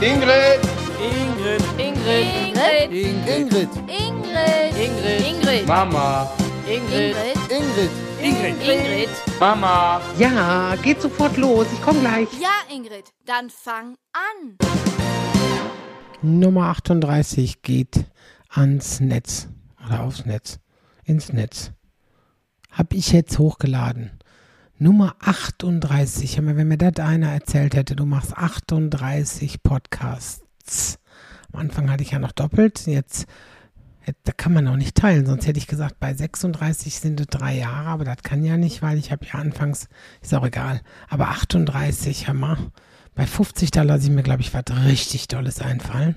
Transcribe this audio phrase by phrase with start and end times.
[0.00, 0.60] Ingrid.
[1.02, 1.62] Ingrid.
[1.76, 2.92] Ingrid.
[2.92, 3.26] Ingrid.
[3.26, 3.68] Ingrid.
[4.78, 5.26] Ingrid.
[5.26, 5.66] Ingrid.
[5.66, 6.30] Mama.
[6.68, 7.16] Ingrid.
[7.50, 7.90] Ingrid.
[8.22, 8.56] Ingrid.
[8.62, 9.08] Ingrid.
[9.40, 10.00] Mama.
[10.16, 11.66] Ja, geht sofort los.
[11.72, 12.28] Ich komme gleich.
[12.40, 14.56] Ja, Ingrid, dann fang an.
[16.22, 18.04] Nummer 38 geht
[18.50, 19.48] ans Netz
[19.84, 20.60] oder aufs Netz,
[21.02, 21.72] ins Netz.
[22.70, 24.17] Hab ich jetzt hochgeladen.
[24.80, 26.38] Nummer 38.
[26.38, 30.98] Aber wenn mir das einer erzählt hätte, du machst 38 Podcasts.
[31.52, 32.86] Am Anfang hatte ich ja noch doppelt.
[32.86, 33.26] Jetzt,
[34.06, 35.26] jetzt da kann man auch nicht teilen.
[35.26, 37.88] Sonst hätte ich gesagt, bei 36 sind es drei Jahre.
[37.88, 39.88] Aber das kann ja nicht, weil ich habe ja anfangs,
[40.22, 40.80] ist auch egal.
[41.08, 42.58] Aber 38, Hammer.
[43.16, 46.14] Bei 50, da lasse ich mir, glaube ich, was richtig Tolles einfallen.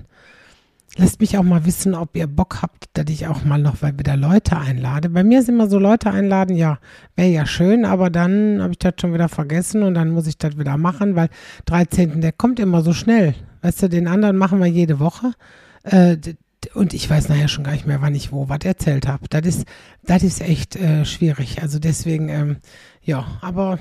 [0.96, 3.98] Lasst mich auch mal wissen, ob ihr Bock habt, dass ich auch mal noch mal
[3.98, 5.08] wieder Leute einlade.
[5.08, 6.78] Bei mir ist immer so Leute einladen, ja,
[7.16, 10.36] wäre ja schön, aber dann habe ich das schon wieder vergessen und dann muss ich
[10.36, 11.30] das wieder machen, weil
[11.64, 12.20] 13.
[12.20, 13.34] der kommt immer so schnell.
[13.62, 15.32] Weißt du, den anderen machen wir jede Woche.
[15.82, 16.18] Äh,
[16.74, 19.26] und ich weiß nachher schon gar nicht mehr, wann ich wo was erzählt habe.
[19.30, 19.66] Das ist,
[20.04, 21.62] das ist echt äh, schwierig.
[21.62, 22.56] Also deswegen, ähm,
[23.02, 23.78] ja, aber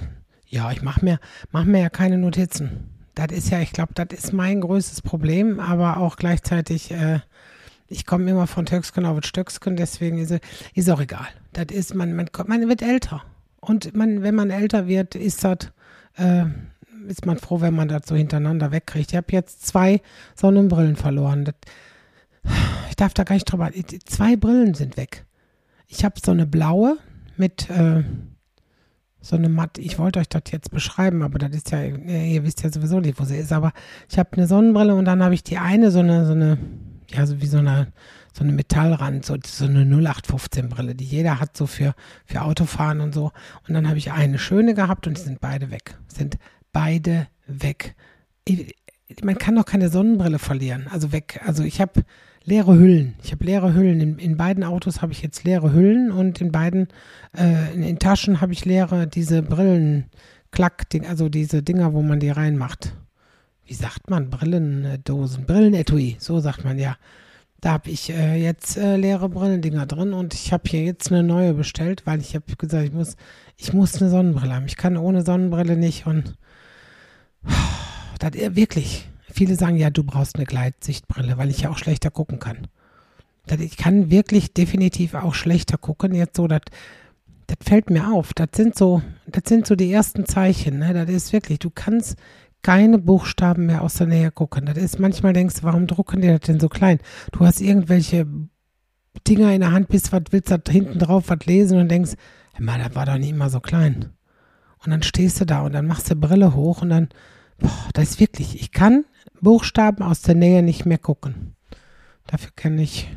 [0.47, 1.19] ja, ich mache mir,
[1.51, 2.90] mach mir ja keine Notizen.
[3.15, 7.19] Das ist ja, ich glaube, das ist mein größtes Problem, aber auch gleichzeitig, äh,
[7.87, 10.33] ich komme immer von Töcksken auf Stöcksken, deswegen ist,
[10.73, 11.27] ist auch egal.
[11.51, 13.23] Das ist, man, man, man wird älter.
[13.59, 15.71] Und man, wenn man älter wird, ist das,
[16.15, 16.45] äh,
[17.07, 19.11] ist man froh, wenn man das so hintereinander wegkriegt.
[19.11, 20.01] Ich habe jetzt zwei
[20.35, 21.45] Sonnenbrillen verloren.
[21.45, 21.55] Das,
[22.89, 23.69] ich darf da gar nicht drüber.
[24.05, 25.25] Zwei Brillen sind weg.
[25.87, 26.97] Ich habe so eine blaue
[27.35, 28.03] mit äh,
[29.21, 29.81] so eine matte.
[29.81, 33.19] Ich wollte euch das jetzt beschreiben, aber das ist ja, ihr wisst ja sowieso nicht,
[33.19, 33.53] wo sie ist.
[33.53, 33.71] Aber
[34.09, 36.57] ich habe eine Sonnenbrille und dann habe ich die eine so eine, so eine,
[37.09, 37.93] ja, so wie so eine,
[38.33, 41.93] so eine Metallrand, so, so eine 0815 Brille, die jeder hat so für,
[42.25, 43.31] für Autofahren und so.
[43.67, 45.97] Und dann habe ich eine schöne gehabt und die sind beide weg.
[46.07, 46.37] Sind
[46.71, 47.95] beide weg.
[48.45, 48.75] Ich,
[49.23, 50.87] man kann doch keine Sonnenbrille verlieren.
[50.89, 51.41] Also weg.
[51.45, 52.03] Also ich habe
[52.43, 53.15] leere Hüllen.
[53.23, 53.99] Ich habe leere Hüllen.
[54.01, 56.87] In, in beiden Autos habe ich jetzt leere Hüllen und in beiden,
[57.37, 62.29] äh, in den Taschen habe ich leere, diese Brillenklack, also diese Dinger, wo man die
[62.29, 62.95] reinmacht.
[63.65, 64.29] Wie sagt man?
[64.29, 66.97] Brillendosen, Brillenetui, so sagt man ja.
[67.61, 71.21] Da habe ich äh, jetzt äh, leere Brillendinger drin und ich habe hier jetzt eine
[71.21, 73.15] neue bestellt, weil ich habe gesagt, ich muss,
[73.55, 74.65] ich muss eine Sonnenbrille haben.
[74.65, 76.35] Ich kann ohne Sonnenbrille nicht und
[78.21, 79.07] das äh, wirklich.
[79.31, 82.67] Viele sagen ja, du brauchst eine Gleitsichtbrille, weil ich ja auch schlechter gucken kann.
[83.59, 86.13] Ich kann wirklich definitiv auch schlechter gucken.
[86.13, 86.61] Jetzt so, das,
[87.61, 88.33] fällt mir auf.
[88.33, 90.79] Das sind so, das sind so die ersten Zeichen.
[90.79, 90.93] Ne?
[90.93, 92.17] Das ist wirklich, du kannst
[92.61, 94.65] keine Buchstaben mehr aus der Nähe gucken.
[94.65, 96.99] Das ist manchmal denkst du, warum drucken die das denn so klein?
[97.31, 98.27] Du hast irgendwelche
[99.27, 102.13] Dinger in der Hand, bist was willst da hinten drauf was lesen und denkst,
[102.53, 104.11] hey Mann, das war doch nicht immer so klein.
[104.83, 107.09] Und dann stehst du da und dann machst du Brille hoch und dann,
[107.61, 109.05] boah, das ist wirklich, ich kann
[109.39, 111.55] Buchstaben aus der Nähe nicht mehr gucken.
[112.27, 113.09] Dafür kann ich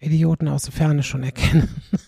[0.00, 1.68] Idioten aus der Ferne schon erkennen.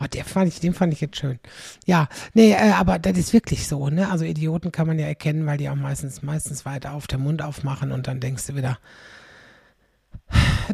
[0.00, 1.38] Oh, der fand ich, den fand ich jetzt schön.
[1.86, 4.10] Ja, nee, äh, aber das ist wirklich so, ne?
[4.10, 7.42] Also Idioten kann man ja erkennen, weil die auch meistens, meistens weiter auf den Mund
[7.42, 8.78] aufmachen und dann denkst du wieder,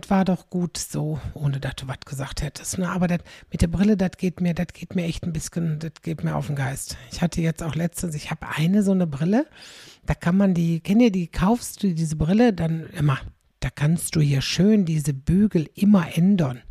[0.01, 2.79] es war doch gut so, ohne dass du was gesagt hättest.
[2.79, 2.89] Ne?
[2.89, 5.93] Aber das mit der Brille, das geht mir, das geht mir echt ein bisschen, das
[6.03, 6.97] geht mir auf den Geist.
[7.13, 9.47] Ich hatte jetzt auch letztens, ich habe eine so eine Brille,
[10.07, 13.19] da kann man die, kennt ihr die, kaufst du diese Brille, dann immer,
[13.61, 16.63] da kannst du hier schön diese Bügel immer ändern.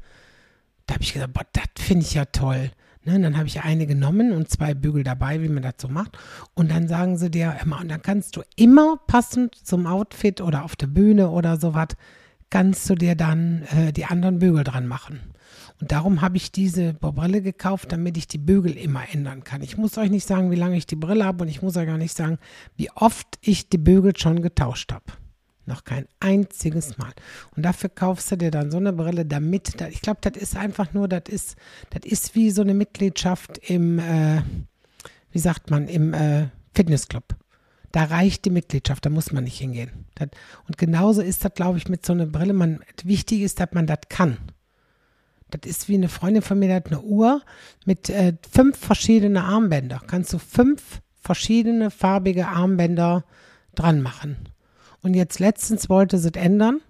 [0.86, 2.72] Da habe ich gesagt, boah, das finde ich ja toll.
[3.04, 5.88] Ne, und dann habe ich eine genommen und zwei Bügel dabei, wie man das so
[5.88, 6.18] macht.
[6.56, 10.66] Und dann sagen sie dir immer, und dann kannst du immer passend zum Outfit oder
[10.66, 11.90] auf der Bühne oder sowas,
[12.50, 15.20] kannst du dir dann äh, die anderen Bügel dran machen.
[15.80, 19.62] Und darum habe ich diese Brille gekauft, damit ich die Bügel immer ändern kann.
[19.62, 21.90] Ich muss euch nicht sagen, wie lange ich die Brille habe und ich muss euch
[21.90, 22.40] auch nicht sagen,
[22.76, 25.06] wie oft ich die Bügel schon getauscht habe.
[25.66, 27.12] Noch kein einziges Mal.
[27.56, 30.94] Und dafür kaufst du dir dann so eine Brille, damit, ich glaube, das ist einfach
[30.94, 31.58] nur, das ist,
[31.90, 34.42] das ist wie so eine Mitgliedschaft im, äh,
[35.32, 37.36] wie sagt man, im äh, Fitnessclub.
[37.98, 39.90] Da reicht die Mitgliedschaft, da muss man nicht hingehen.
[40.14, 40.30] Das,
[40.68, 42.54] und genauso ist das, glaube ich, mit so einer Brille.
[42.54, 44.38] Man, wichtig ist, dass man das kann.
[45.50, 47.42] Das ist wie eine Freundin von mir, die hat eine Uhr
[47.86, 50.00] mit äh, fünf verschiedene Armbänder.
[50.06, 53.26] Kannst du fünf verschiedene farbige Armbänder
[53.74, 54.38] dran machen.
[55.02, 56.82] Und jetzt letztens wollte sie es ändern.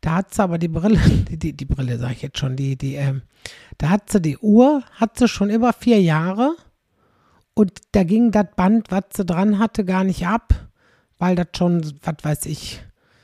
[0.00, 2.76] Da hat sie aber die Brille, die, die, die Brille sage ich jetzt schon, die,
[2.76, 3.20] die, ähm,
[3.76, 6.56] da hat sie die Uhr, hat sie schon über vier Jahre
[7.54, 10.68] und da ging das Band, was sie dran hatte, gar nicht ab,
[11.18, 12.82] weil das schon, was weiß ich,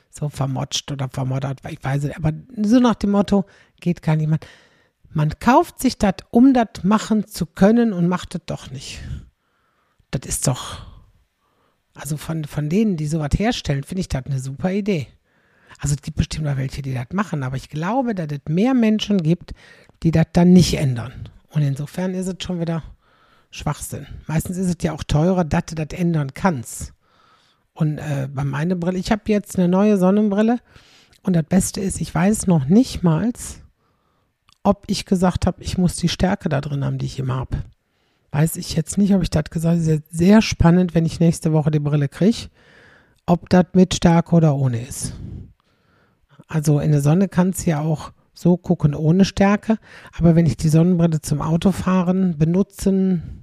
[0.09, 3.45] so vermotscht oder vermoddert, ich weiß nicht, aber so nach dem Motto,
[3.79, 4.45] geht gar niemand.
[5.09, 9.01] Man kauft sich das, um das machen zu können und macht es doch nicht.
[10.11, 10.85] Das ist doch,
[11.93, 15.07] Also von, von denen, die sowas herstellen, finde ich das eine super Idee.
[15.79, 18.73] Also es gibt bestimmt auch welche, die das machen, aber ich glaube, dass es mehr
[18.73, 19.53] Menschen gibt,
[20.03, 21.29] die das dann nicht ändern.
[21.49, 22.83] Und insofern ist es schon wieder
[23.51, 24.07] Schwachsinn.
[24.27, 26.93] Meistens ist es ja auch teurer, dass du das ändern kannst.
[27.73, 30.59] Und äh, bei meiner Brille, ich habe jetzt eine neue Sonnenbrille
[31.23, 33.31] und das Beste ist, ich weiß noch nicht mal,
[34.63, 37.63] ob ich gesagt habe, ich muss die Stärke da drin haben, die ich immer habe.
[38.31, 39.91] Weiß ich jetzt nicht, ob ich das gesagt habe.
[39.91, 42.49] Ist sehr spannend, wenn ich nächste Woche die Brille kriege,
[43.25, 45.13] ob das mit Stärke oder ohne ist.
[46.47, 49.77] Also in der Sonne kann es ja auch so gucken ohne Stärke.
[50.17, 53.40] Aber wenn ich die Sonnenbrille zum Autofahren benutzen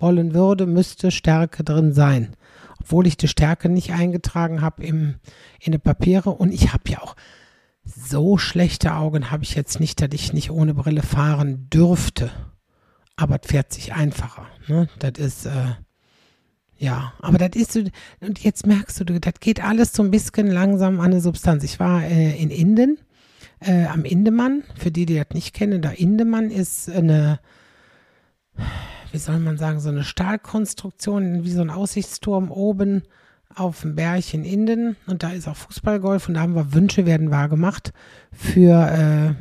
[0.00, 2.36] wollen würde, müsste Stärke drin sein.
[2.80, 5.18] Obwohl ich die Stärke nicht eingetragen habe in
[5.64, 6.30] die Papiere.
[6.30, 7.14] Und ich habe ja auch
[7.84, 12.30] so schlechte Augen, habe ich jetzt nicht, dass ich nicht ohne Brille fahren dürfte.
[13.16, 14.46] Aber es fährt sich einfacher.
[14.66, 14.88] Ne?
[14.98, 15.74] Das ist, äh,
[16.78, 17.82] ja, aber das ist so,
[18.20, 21.62] und jetzt merkst du, das geht alles so ein bisschen langsam an eine Substanz.
[21.64, 22.98] Ich war äh, in Inden
[23.60, 24.64] äh, am Indemann.
[24.78, 27.40] Für die, die das nicht kennen, der Indemann ist eine,
[29.12, 33.02] wie soll man sagen, so eine Stahlkonstruktion, wie so ein Aussichtsturm oben
[33.54, 34.96] auf dem Berg in Inden.
[35.06, 37.92] Und da ist auch Fußballgolf und da haben wir Wünsche werden wahr gemacht
[38.32, 39.34] für äh,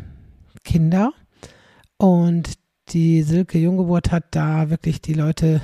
[0.64, 1.14] Kinder.
[1.98, 2.54] Und
[2.90, 5.62] die Silke Junggeburt hat da wirklich die Leute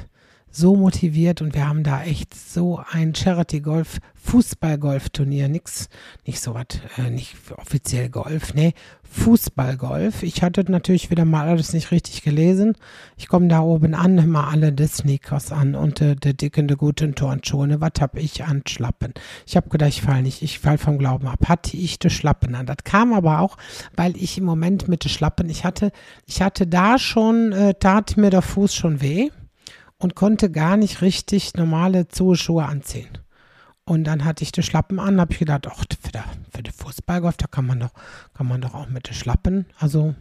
[0.56, 5.88] so motiviert und wir haben da echt so ein Charity Golf Fußball Golf Turnier, nix,
[6.26, 6.66] nicht so was,
[6.98, 8.74] äh, nicht offiziell Golf, nee,
[9.04, 10.24] Fußball Golf.
[10.24, 12.74] Ich hatte natürlich wieder mal alles nicht richtig gelesen.
[13.18, 16.76] Ich komme da oben an, immer alle die Sneakers an und äh, die dicken, die
[16.76, 17.80] guten Turnschuhe.
[17.80, 19.14] Was hab ich an Schlappen?
[19.46, 21.48] Ich habe gedacht, ich fall nicht, ich fall vom Glauben ab.
[21.48, 22.66] Hatte ich die Schlappen an.
[22.66, 23.58] Das kam aber auch,
[23.96, 25.92] weil ich im Moment mit den Schlappen, ich hatte,
[26.26, 29.30] ich hatte da schon, äh, tat mir der Fuß schon weh
[29.98, 33.18] und konnte gar nicht richtig normale Zugeschuhe anziehen.
[33.86, 36.74] Und dann hatte ich die Schlappen an, habe ich gedacht, ach, für, der, für den
[36.74, 37.92] Fußballgolf, da kann man doch,
[38.34, 39.68] kann man doch auch mit den Schlappen.
[39.78, 40.16] Also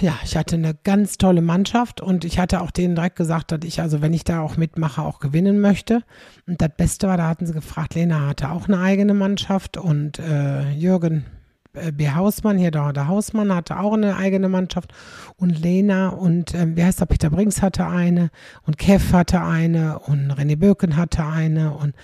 [0.00, 3.60] ja, ich hatte eine ganz tolle Mannschaft und ich hatte auch denen direkt gesagt, dass
[3.64, 6.02] ich, also wenn ich da auch mitmache, auch gewinnen möchte.
[6.46, 10.18] Und das Beste war, da hatten sie gefragt, Lena hatte auch eine eigene Mannschaft und
[10.18, 11.26] äh, Jürgen
[11.72, 12.10] B.
[12.10, 14.92] Hausmann, hier der, der Hausmann hatte auch eine eigene Mannschaft.
[15.36, 18.30] Und Lena und ähm, wie heißt der, Peter Brinks hatte eine.
[18.62, 20.00] Und Kev hatte eine.
[20.00, 21.72] Und René Böken hatte eine.
[21.72, 21.94] Und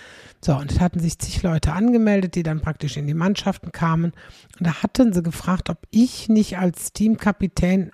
[0.41, 4.13] so, und es hatten sich zig Leute angemeldet, die dann praktisch in die Mannschaften kamen.
[4.57, 7.91] Und da hatten sie gefragt, ob ich nicht als Teamkapitän,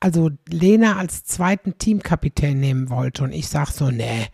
[0.00, 3.24] also Lena als zweiten Teamkapitän nehmen wollte.
[3.24, 4.28] Und ich sag so, nee,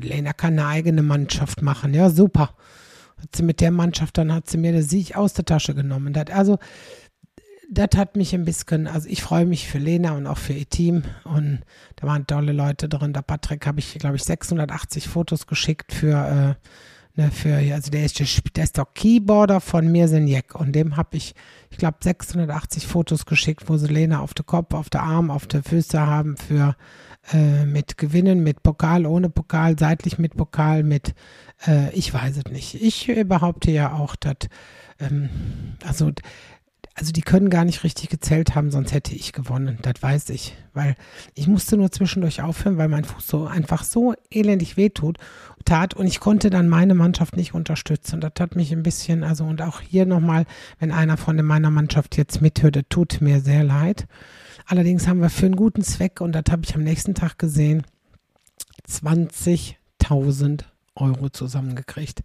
[0.00, 2.54] Lena kann eine eigene Mannschaft machen, ja super
[3.20, 6.12] hat sie mit der Mannschaft, dann hat sie mir den Sieg aus der Tasche genommen.
[6.12, 6.58] Das, also,
[7.70, 10.68] das hat mich ein bisschen, also ich freue mich für Lena und auch für ihr
[10.68, 11.60] Team und
[11.96, 13.12] da waren tolle Leute drin.
[13.12, 16.56] Der Patrick habe ich, glaube ich, 680 Fotos geschickt für,
[17.16, 18.18] äh, ne, für, also der ist,
[18.56, 21.34] der ist doch Keyboarder von Mirsenjek und dem habe ich,
[21.70, 25.46] ich glaube, 680 Fotos geschickt, wo sie Lena auf der Kopf, auf der Arm, auf
[25.46, 26.74] der Füße haben für,
[27.32, 31.14] äh, mit Gewinnen, mit Pokal, ohne Pokal, seitlich mit Pokal, mit
[31.66, 32.74] äh, ich weiß es nicht.
[32.74, 34.36] Ich äh, behaupte ja auch, dass,
[35.00, 35.28] ähm,
[35.84, 36.10] also,
[36.94, 39.78] also die können gar nicht richtig gezählt haben, sonst hätte ich gewonnen.
[39.82, 40.56] Das weiß ich.
[40.74, 40.96] Weil
[41.34, 45.18] ich musste nur zwischendurch aufhören, weil mein Fuß so einfach so elendig wehtut,
[45.64, 48.20] tat und ich konnte dann meine Mannschaft nicht unterstützen.
[48.20, 50.44] Das hat mich ein bisschen, also und auch hier nochmal,
[50.78, 54.06] wenn einer von meiner Mannschaft jetzt mithört, tut mir sehr leid.
[54.66, 57.84] Allerdings haben wir für einen guten Zweck, und das habe ich am nächsten Tag gesehen,
[58.86, 60.64] 20.000
[61.00, 62.22] Euro zusammengekriegt.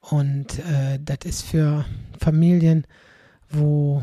[0.00, 1.84] Und äh, das ist für
[2.20, 2.86] Familien,
[3.50, 4.02] wo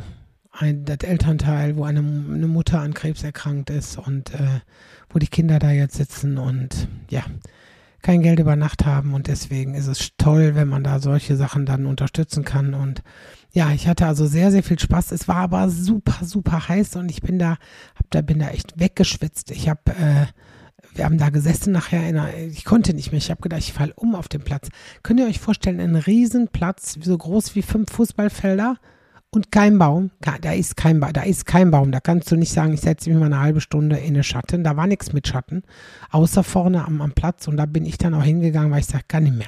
[0.51, 4.61] ein, das Elternteil, wo eine, eine Mutter an Krebs erkrankt ist und äh,
[5.09, 7.23] wo die Kinder da jetzt sitzen und ja,
[8.01, 11.65] kein Geld über Nacht haben und deswegen ist es toll, wenn man da solche Sachen
[11.65, 13.01] dann unterstützen kann und
[13.53, 15.11] ja, ich hatte also sehr, sehr viel Spaß.
[15.11, 17.57] Es war aber super, super heiß und ich bin da,
[17.95, 19.51] hab da, bin da echt weggeschwitzt.
[19.51, 20.25] Ich habe äh,
[20.95, 23.93] wir haben da gesessen nachher, einer, ich konnte nicht mehr, ich habe gedacht, ich falle
[23.95, 24.69] um auf dem Platz.
[25.01, 28.77] Könnt ihr euch vorstellen, ein Riesenplatz, so groß wie fünf Fußballfelder
[29.31, 32.73] und kein Baum, da ist kein, da ist kein Baum, da kannst du nicht sagen,
[32.73, 35.63] ich setze mich mal eine halbe Stunde in den Schatten, da war nichts mit Schatten,
[36.11, 39.05] außer vorne am, am Platz und da bin ich dann auch hingegangen, weil ich sage,
[39.07, 39.47] kann nicht mehr.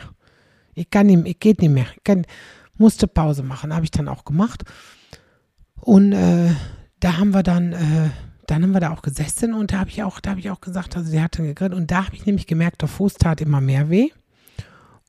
[0.74, 1.86] Ich kann nicht mehr, ich geht nicht mehr.
[1.96, 2.26] Ich kann,
[2.78, 4.64] musste Pause machen, habe ich dann auch gemacht.
[5.82, 6.50] Und äh,
[7.00, 8.10] da haben wir dann äh,
[8.48, 10.62] dann haben wir da auch gesessen und da habe ich auch, da habe ich auch
[10.62, 13.62] gesagt, also sie hatte gegrillt und da habe ich nämlich gemerkt, der Fuß tat immer
[13.62, 14.10] mehr weh.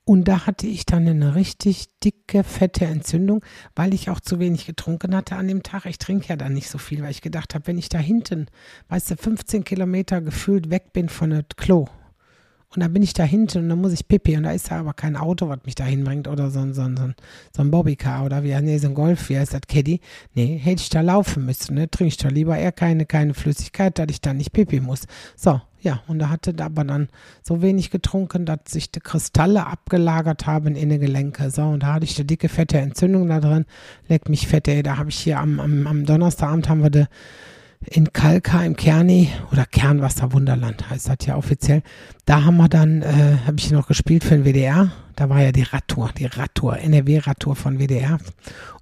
[0.09, 4.65] Und da hatte ich dann eine richtig dicke, fette Entzündung, weil ich auch zu wenig
[4.65, 5.85] getrunken hatte an dem Tag.
[5.87, 8.47] Ich trinke ja dann nicht so viel, weil ich gedacht habe, wenn ich da hinten,
[8.89, 11.89] weißt du, 15 Kilometer gefühlt weg bin von dem Klo
[12.75, 14.81] Und dann bin ich da hinten und dann muss ich pipi und da ist ja
[14.81, 17.11] aber kein Auto, was mich da hinbringt oder so ein, so so
[17.55, 20.01] so ein Bobbycar oder wie, nee, so ein Golf, wie heißt das, Caddy?
[20.35, 21.91] Nee, hätte ich da laufen müssen, ne?
[21.91, 25.07] Trinke ich da lieber eher keine, keine Flüssigkeit, dass ich da nicht pipi muss.
[25.37, 27.09] So, ja, und da hatte aber dann
[27.43, 31.51] so wenig getrunken, dass sich die Kristalle abgelagert haben in den Gelenke.
[31.51, 33.67] So, und da hatte ich eine dicke, fette Entzündung da drin.
[34.09, 34.83] Leck mich fette, ey.
[34.83, 37.07] Da habe ich hier am, am, am Donnerstagabend haben wir de,
[37.89, 41.83] in Kalka im Kerni oder Kernwasser Wunderland heißt das ja offiziell.
[42.25, 44.91] Da haben wir dann, äh, habe ich noch gespielt für den WDR.
[45.15, 48.19] Da war ja die Radtour, die Radtour, NRW-Radtour von WDR.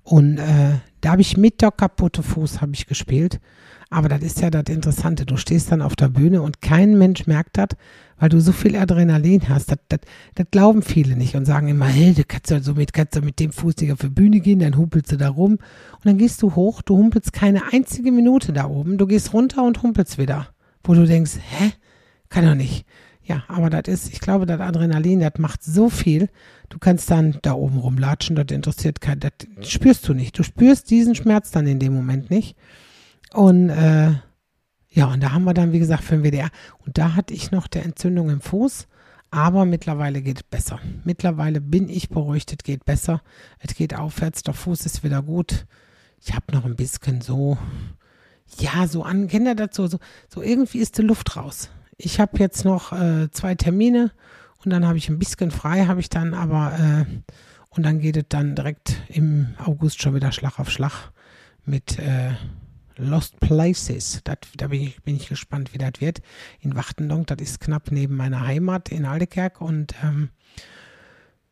[0.03, 3.41] Und äh, da habe ich mit der kaputte Fuß habe ich gespielt.
[3.91, 5.27] Aber das ist ja das Interessante.
[5.27, 7.69] Du stehst dann auf der Bühne und kein Mensch merkt das,
[8.19, 9.71] weil du so viel Adrenalin hast.
[9.71, 10.01] Das, das,
[10.35, 13.21] das glauben viele nicht und sagen immer, hey, du kannst ja so mit, kannst du
[13.21, 15.53] mit dem Fuß nicht auf die Bühne gehen, dann humpelst du da rum.
[15.53, 18.99] Und dann gehst du hoch, du humpelst keine einzige Minute da oben.
[18.99, 20.49] Du gehst runter und humpelst wieder.
[20.83, 21.73] Wo du denkst, hä?
[22.29, 22.85] Kann doch nicht.
[23.27, 26.29] Ja, aber das ist, ich glaube, das Adrenalin, das macht so viel.
[26.69, 30.39] Du kannst dann da oben rumlatschen, das interessiert keinen, das spürst du nicht.
[30.39, 32.55] Du spürst diesen Schmerz dann in dem Moment nicht.
[33.35, 34.13] Und äh,
[34.91, 36.51] ja, und da haben wir dann, wie gesagt, für den WDR.
[36.87, 38.87] Und da hatte ich noch der Entzündung im Fuß.
[39.31, 40.79] Aber mittlerweile geht es besser.
[41.03, 43.21] Mittlerweile bin ich beruhigt, es geht besser.
[43.59, 45.67] Es geht aufwärts, der Fuß ist wieder gut.
[46.25, 47.59] Ich habe noch ein bisschen so,
[48.61, 49.27] ja, so an,
[49.57, 49.99] das so, so,
[50.29, 51.71] so irgendwie ist die Luft raus.
[51.97, 54.13] Ich habe jetzt noch äh, zwei Termine
[54.65, 57.05] und dann habe ich ein bisschen frei, habe ich dann aber, äh,
[57.71, 61.11] und dann geht es dann direkt im August schon wieder Schlag auf Schlag
[61.65, 62.35] mit, äh,
[62.97, 64.21] Lost Places.
[64.25, 66.21] Das, da bin ich, bin ich gespannt, wie das wird.
[66.61, 69.61] In Wachtendonk, das ist knapp neben meiner Heimat in Aldekerk.
[69.61, 70.31] Und ähm,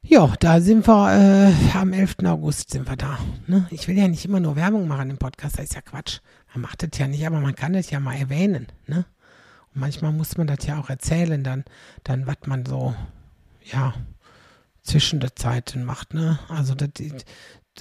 [0.02, 2.16] ja, da sind wir äh, am 11.
[2.24, 3.18] August sind wir da.
[3.46, 3.66] Ne?
[3.70, 6.20] Ich will ja nicht immer nur Werbung machen im Podcast, das ist ja Quatsch.
[6.52, 8.66] Man macht das ja nicht, aber man kann das ja mal erwähnen.
[8.86, 9.04] Ne?
[9.72, 11.64] Und manchmal muss man das ja auch erzählen, dann,
[12.04, 12.94] dann was man so,
[13.64, 13.94] ja,
[14.82, 16.14] zwischen der Zeiten macht.
[16.14, 16.38] Ne?
[16.48, 16.90] Also das,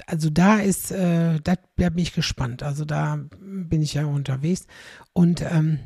[0.05, 2.63] also da ist, äh, da, bin ich gespannt.
[2.63, 4.67] Also da bin ich ja unterwegs.
[5.13, 5.79] Und ähm,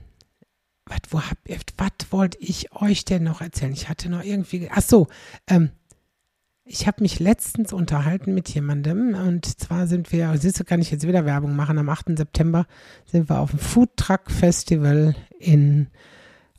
[0.86, 3.74] was wollte ich euch denn noch erzählen?
[3.74, 5.08] Ich hatte noch irgendwie, ach so,
[5.48, 5.72] ähm,
[6.64, 10.90] ich habe mich letztens unterhalten mit jemandem und zwar sind wir, siehst du, kann ich
[10.90, 12.18] jetzt wieder Werbung machen, am 8.
[12.18, 12.66] September
[13.06, 15.88] sind wir auf dem Food Truck Festival in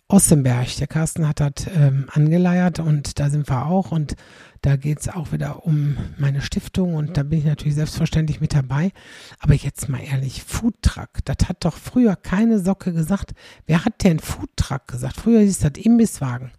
[0.08, 0.76] Ossenberg.
[0.76, 4.14] Der Carsten hat das ähm, angeleiert und da sind wir auch und
[4.62, 8.54] da geht es auch wieder um meine Stiftung und da bin ich natürlich selbstverständlich mit
[8.54, 8.92] dabei.
[9.40, 13.32] Aber jetzt mal ehrlich, Foodtruck, das hat doch früher keine Socke gesagt.
[13.66, 15.16] Wer hat denn Foodtruck gesagt?
[15.16, 16.52] Früher hieß das Imbisswagen.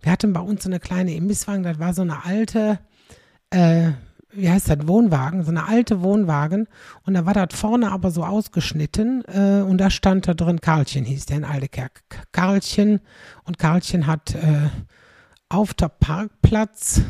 [0.00, 2.80] Wir hatten bei uns so eine kleine Imbisswagen, das war so eine alte,
[3.50, 3.92] äh,
[4.32, 6.68] wie heißt das, Wohnwagen, so eine alte Wohnwagen.
[7.04, 11.04] Und da war das vorne aber so ausgeschnitten äh, und da stand da drin, Karlchen
[11.04, 12.02] hieß der in Aldekerk.
[12.32, 13.00] Karlchen
[13.44, 14.68] und Karlchen hat äh,
[15.48, 17.02] auf der Parkplatz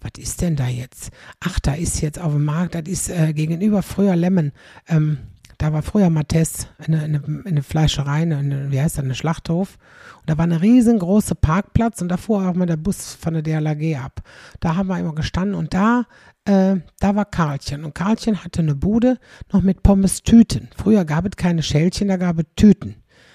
[0.00, 1.10] was ist denn da jetzt?
[1.40, 4.52] Ach, da ist jetzt auf dem Markt, das ist äh, gegenüber früher Lemmen.
[4.88, 5.18] Ähm,
[5.60, 9.76] da war früher Mattes, eine, eine, eine Fleischerei, eine, wie heißt das, eine Schlachthof.
[10.20, 13.42] Und da war eine riesengroße Parkplatz und da fuhr auch mal der Bus von der
[13.42, 14.22] DLAG ab.
[14.60, 16.06] Da haben wir immer gestanden und da,
[16.46, 17.84] äh, da war Karlchen.
[17.84, 19.18] Und Karlchen hatte eine Bude
[19.52, 20.70] noch mit Pommes-Tüten.
[20.74, 22.94] Früher gab es keine Schälchen, da gab es Tüten.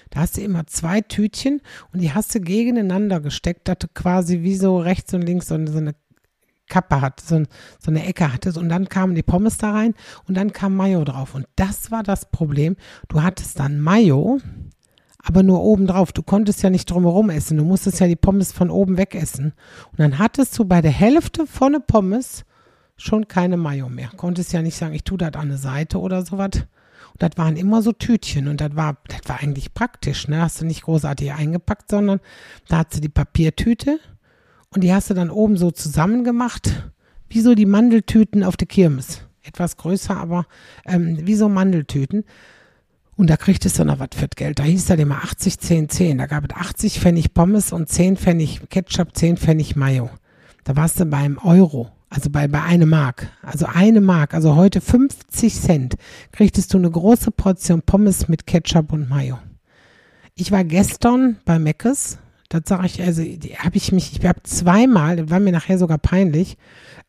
[0.10, 1.62] Da hast du immer zwei Tütchen
[1.94, 5.70] und die hast du gegeneinander gesteckt, du quasi wie so rechts und links so eine,
[5.70, 5.94] so eine
[6.68, 7.44] Kappe hat, so,
[7.80, 9.94] so eine Ecke hattest und dann kamen die Pommes da rein
[10.28, 11.36] und dann kam Mayo drauf.
[11.36, 12.76] Und das war das Problem.
[13.08, 14.40] Du hattest dann Mayo,
[15.20, 16.12] aber nur oben drauf.
[16.12, 17.58] Du konntest ja nicht drumherum essen.
[17.58, 19.54] Du musstest ja die Pommes von oben weg essen.
[19.92, 22.46] Und dann hattest du bei der Hälfte von der Pommes
[22.98, 24.10] schon keine Mayo mehr.
[24.16, 26.52] Konntest ja nicht sagen, ich tue das an eine Seite oder sowas.
[27.12, 30.28] Und das waren immer so Tütchen und das war, das war eigentlich praktisch.
[30.28, 30.42] Ne?
[30.42, 32.20] Hast du nicht großartig eingepackt, sondern
[32.68, 34.00] da hast du die Papiertüte
[34.76, 36.92] und die hast du dann oben so zusammen gemacht,
[37.30, 39.22] wie so die Mandeltüten auf der Kirmes.
[39.42, 40.48] Etwas größer, aber
[40.86, 42.26] ähm, wie so Mandeltüten.
[43.16, 44.60] Und da kriegtest du noch was für Geld.
[44.60, 46.18] Da hieß das immer 80, 10, 10.
[46.18, 50.10] Da gab es 80 Pfennig Pommes und 10 Pfennig Ketchup, 10 Pfennig Mayo.
[50.66, 53.30] Da warst du beim Euro, also bei, bei eine Mark.
[53.44, 55.96] Also eine Mark, also heute 50 Cent,
[56.34, 59.40] kriegtest du eine große Portion Pommes mit Ketchup und Mayo.
[60.34, 62.18] Ich war gestern bei Meckes
[62.50, 66.58] das sage ich, also habe ich mich, ich habe zweimal, war mir nachher sogar peinlich,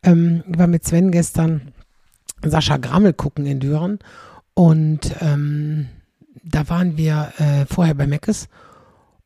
[0.03, 1.73] ähm, war mit Sven gestern
[2.43, 3.99] Sascha Grammel gucken in Düren
[4.55, 5.89] und ähm,
[6.43, 8.49] da waren wir äh, vorher bei Meckes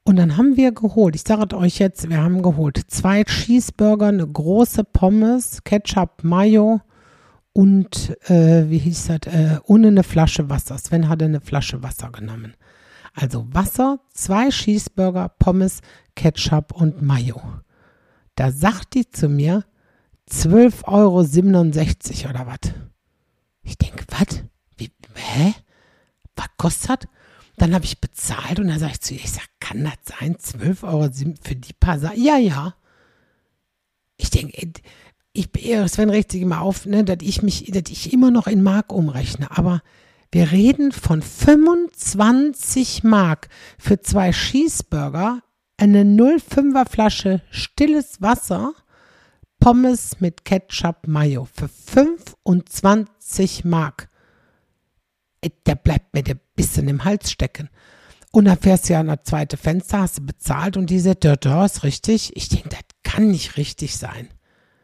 [0.05, 4.26] und dann haben wir geholt, ich sage euch jetzt, wir haben geholt zwei Cheeseburger, eine
[4.26, 6.81] große Pommes, Ketchup, Mayo
[7.52, 10.79] und äh, wie hieß das, äh, und eine Flasche Wasser.
[10.79, 12.55] Sven hatte eine Flasche Wasser genommen.
[13.12, 15.81] Also Wasser, zwei Cheeseburger, Pommes,
[16.14, 17.40] Ketchup und Mayo.
[18.35, 19.64] Da sagt die zu mir
[20.31, 21.21] 12,67 Euro
[22.31, 22.73] oder was.
[23.62, 24.43] Ich denke, was?
[25.14, 25.55] Hä?
[26.37, 27.09] Was kostet?
[27.57, 30.38] Dann habe ich bezahlt und dann sage ich zu ihr, ich sage, kann das sein?
[30.38, 31.11] 12 Euro
[31.43, 32.23] für die paar Sachen?
[32.23, 32.75] Ja, ja.
[34.17, 34.73] Ich denke,
[35.33, 35.49] ich,
[35.88, 38.93] Sven regt sich immer auf, ne, dass ich mich, dass ich immer noch in Mark
[38.93, 39.50] umrechne.
[39.50, 39.83] Aber
[40.32, 45.42] wir reden von 25 Mark für zwei Cheeseburger,
[45.76, 48.72] eine 05er Flasche stilles Wasser,
[49.58, 54.08] Pommes mit Ketchup Mayo für 25 Mark.
[55.66, 57.68] Der bleibt mir der Bissen im Hals stecken.
[58.30, 61.25] Und dann fährst du ja an das zweite Fenster, hast du bezahlt und die sagt,
[61.25, 62.37] ja, ist richtig.
[62.37, 64.28] Ich denke, das kann nicht richtig sein.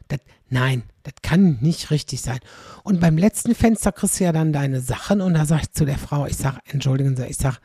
[0.09, 2.39] Das, nein, das kann nicht richtig sein.
[2.85, 5.85] Und beim letzten Fenster kriegst du ja dann deine Sachen und da sag ich zu
[5.85, 7.59] der Frau, ich sag, entschuldigen Sie, ich sag,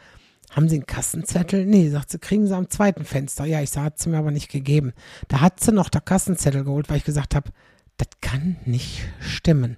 [0.52, 1.66] haben Sie einen Kassenzettel?
[1.66, 3.46] Nee, sagt sie, kriegen Sie am zweiten Fenster.
[3.46, 4.94] Ja, ich sag, hat sie mir aber nicht gegeben.
[5.30, 7.52] Da hat sie noch der Kassenzettel geholt, weil ich gesagt habe,
[7.98, 9.78] das kann nicht stimmen.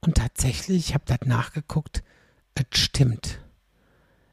[0.00, 2.02] Und tatsächlich, ich habe das nachgeguckt,
[2.54, 3.40] es stimmt.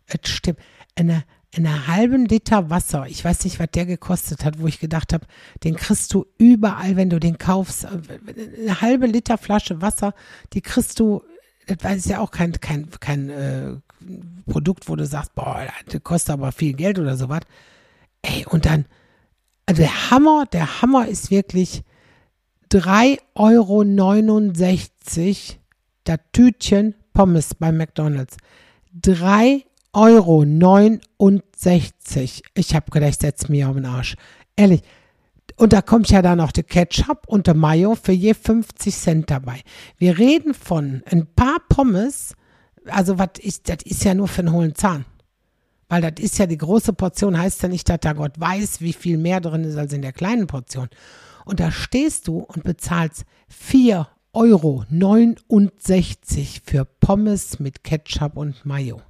[0.05, 0.59] Es stimmt.
[0.95, 1.23] Eine,
[1.55, 5.25] eine halben Liter Wasser, ich weiß nicht, was der gekostet hat, wo ich gedacht habe,
[5.63, 7.85] den kriegst du überall, wenn du den kaufst.
[7.85, 10.13] Eine halbe Liter Flasche Wasser,
[10.53, 11.23] die kriegst du,
[11.67, 13.73] das ist ja auch kein, kein, kein äh,
[14.49, 17.41] Produkt, wo du sagst, boah, das kostet aber viel Geld oder sowas.
[18.21, 18.85] Ey, und dann,
[19.65, 21.83] also der Hammer, der Hammer ist wirklich
[22.71, 23.83] 3,69 Euro
[26.05, 28.37] das Tütchen Pommes bei McDonalds.
[29.01, 30.43] 3,69 Euro.
[30.43, 34.15] Ich habe gedacht, ich setze mir auf den Arsch.
[34.55, 34.81] Ehrlich.
[35.57, 39.29] Und da kommt ja dann noch der Ketchup und der Mayo für je 50 Cent
[39.29, 39.61] dabei.
[39.97, 42.35] Wir reden von ein paar Pommes.
[42.87, 45.05] Also, was ist, das ist ja nur für einen hohlen Zahn.
[45.87, 48.93] Weil das ist ja die große Portion, heißt ja nicht, dass da Gott weiß, wie
[48.93, 50.89] viel mehr drin ist als in der kleinen Portion.
[51.43, 59.01] Und da stehst du und bezahlst 4 Euro 69 für Pommes mit Ketchup und Mayo.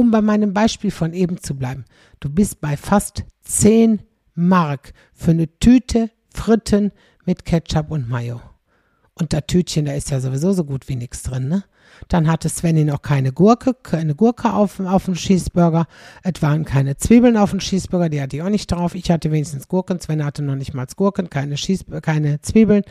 [0.00, 1.84] Um bei meinem Beispiel von eben zu bleiben,
[2.20, 4.00] du bist bei fast 10
[4.34, 6.90] Mark für eine Tüte Fritten
[7.26, 8.40] mit Ketchup und Mayo.
[9.12, 11.64] Und das Tütchen, da ist ja sowieso so gut wie nichts drin, ne?
[12.08, 15.86] Dann hatte Svenny noch keine Gurke, keine Gurke auf, auf dem Cheeseburger.
[16.22, 18.94] Es waren keine Zwiebeln auf dem Cheeseburger, die hatte ich auch nicht drauf.
[18.94, 20.00] Ich hatte wenigstens Gurken.
[20.00, 21.56] Sven hatte noch nicht mal Gurken, keine,
[22.00, 22.84] keine Zwiebeln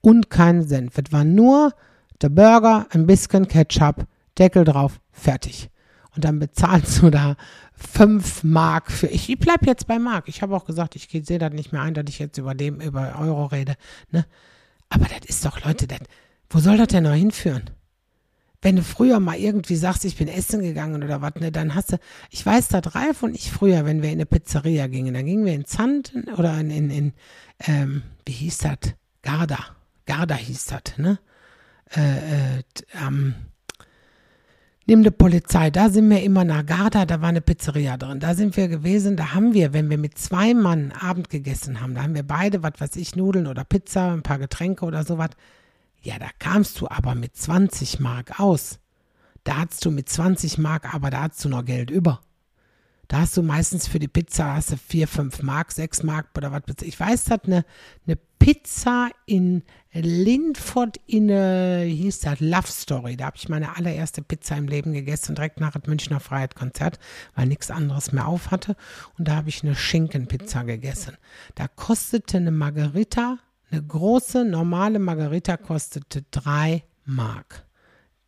[0.00, 0.98] und keinen Senf.
[0.98, 1.74] Es war nur
[2.20, 4.04] der Burger, ein bisschen Ketchup,
[4.36, 5.70] Deckel drauf, fertig.
[6.16, 7.36] Und dann bezahlst du da
[7.74, 9.06] 5 Mark für.
[9.06, 10.28] Ich, ich bleib jetzt bei Mark.
[10.28, 12.80] Ich habe auch gesagt, ich sehe das nicht mehr ein, dass ich jetzt über dem,
[12.80, 13.76] über Euro rede.
[14.10, 14.26] Ne?
[14.88, 16.00] Aber das ist doch, Leute, das,
[16.50, 17.70] wo soll das denn noch hinführen?
[18.62, 21.92] wenn du früher mal irgendwie sagst, ich bin essen gegangen oder was, ne, dann hast
[21.92, 21.98] du,
[22.30, 25.44] ich weiß, da Ralf und ich früher, wenn wir in eine Pizzeria gingen, dann gingen
[25.44, 27.12] wir in Zanten oder in, in, in
[27.60, 28.78] ähm, wie hieß das?
[29.22, 29.58] Garda.
[30.06, 31.18] Garda hieß das, ne?
[31.94, 32.62] Äh, äh,
[33.06, 33.34] ähm,
[34.88, 38.20] Nimm die Polizei, da sind wir immer nach Garda, da war eine Pizzeria drin.
[38.20, 41.96] Da sind wir gewesen, da haben wir, wenn wir mit zwei Mann Abend gegessen haben,
[41.96, 45.30] da haben wir beide, was weiß ich, Nudeln oder Pizza, ein paar Getränke oder sowas,
[46.02, 48.78] ja, da kamst du aber mit 20 Mark aus.
[49.42, 52.20] Da hast du mit 20 Mark, aber da hast du noch Geld über.
[53.08, 56.52] Da hast du meistens für die Pizza hast du 4, 5 Mark, 6 Mark oder
[56.52, 56.62] was.
[56.82, 57.64] Ich weiß, dass eine,
[58.06, 63.16] eine Pizza in Lindford in eine, hieß das Love Story.
[63.16, 66.98] Da habe ich meine allererste Pizza im Leben gegessen, direkt nach dem Münchner Freiheit-Konzert,
[67.34, 68.76] weil nichts anderes mehr auf hatte.
[69.18, 71.16] Und da habe ich eine Schinkenpizza gegessen.
[71.54, 73.38] Da kostete eine Margarita
[73.70, 77.66] eine große normale Margarita kostete 3 Mark.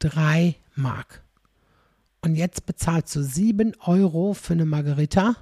[0.01, 1.23] 3 Mark.
[2.20, 5.37] Und jetzt bezahlst du 7 Euro für eine Margarita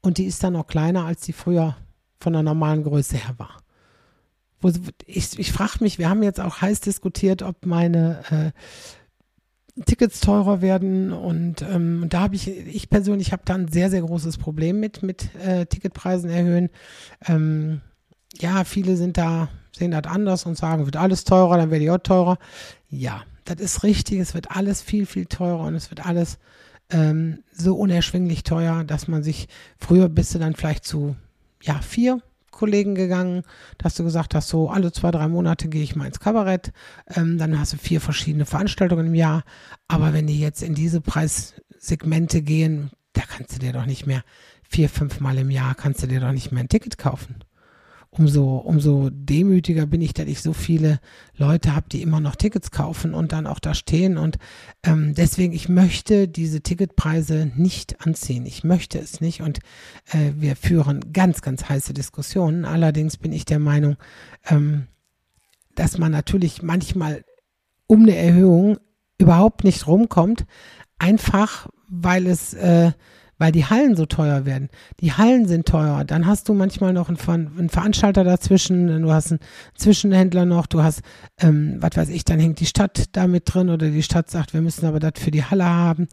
[0.00, 1.76] und die ist dann noch kleiner, als die früher
[2.18, 3.62] von der normalen Größe her war.
[5.06, 8.52] Ich, ich frage mich, wir haben jetzt auch heiß diskutiert, ob meine
[9.76, 13.88] äh, Tickets teurer werden und ähm, da habe ich, ich persönlich habe da ein sehr,
[13.88, 16.68] sehr großes Problem mit, mit äh, Ticketpreisen erhöhen.
[17.26, 17.80] Ähm,
[18.38, 21.90] ja, viele sind da, sehen das anders und sagen, wird alles teurer, dann wird die
[21.90, 22.38] auch teurer.
[22.88, 26.38] Ja, das ist richtig, es wird alles viel, viel teurer und es wird alles
[26.90, 29.48] ähm, so unerschwinglich teuer, dass man sich,
[29.78, 31.16] früher bist du dann vielleicht zu,
[31.62, 33.42] ja, vier Kollegen gegangen,
[33.78, 36.72] dass du gesagt hast, so alle zwei, drei Monate gehe ich mal ins Kabarett,
[37.14, 39.44] ähm, dann hast du vier verschiedene Veranstaltungen im Jahr,
[39.88, 44.22] aber wenn die jetzt in diese Preissegmente gehen, da kannst du dir doch nicht mehr
[44.68, 47.36] vier, fünf Mal im Jahr, kannst du dir doch nicht mehr ein Ticket kaufen.
[48.10, 51.00] Umso, umso demütiger bin ich, dass ich so viele
[51.36, 54.18] Leute habe, die immer noch Tickets kaufen und dann auch da stehen.
[54.18, 54.38] Und
[54.82, 58.46] ähm, deswegen, ich möchte diese Ticketpreise nicht anziehen.
[58.46, 59.42] Ich möchte es nicht.
[59.42, 59.60] Und
[60.10, 62.64] äh, wir führen ganz, ganz heiße Diskussionen.
[62.64, 63.96] Allerdings bin ich der Meinung,
[64.48, 64.86] ähm,
[65.76, 67.24] dass man natürlich manchmal
[67.86, 68.78] um eine Erhöhung
[69.18, 70.46] überhaupt nicht rumkommt,
[70.98, 72.92] einfach weil es äh,
[73.40, 74.68] weil die Hallen so teuer werden.
[75.00, 76.04] Die Hallen sind teuer.
[76.04, 79.40] Dann hast du manchmal noch einen, Ver einen Veranstalter dazwischen, du hast einen
[79.74, 81.00] Zwischenhändler noch, du hast,
[81.40, 84.52] ähm, was weiß ich, dann hängt die Stadt da mit drin oder die Stadt sagt,
[84.52, 86.06] wir müssen aber das für die Halle haben.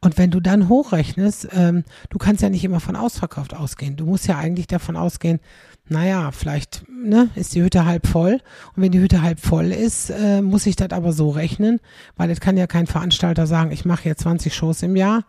[0.00, 3.96] Und wenn du dann hochrechnest, ähm, du kannst ja nicht immer von ausverkauft ausgehen.
[3.96, 5.38] Du musst ja eigentlich davon ausgehen,
[5.86, 8.40] naja, vielleicht ne, ist die Hütte halb voll.
[8.74, 11.78] Und wenn die Hütte halb voll ist, äh, muss ich das aber so rechnen,
[12.16, 15.24] weil es kann ja kein Veranstalter sagen, ich mache jetzt 20 Shows im Jahr